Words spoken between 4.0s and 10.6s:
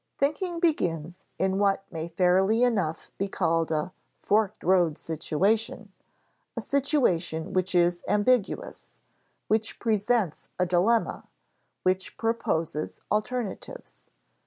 forked road situation, a situation which is ambiguous, which presents